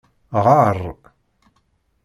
Γeṛ! 0.43 0.79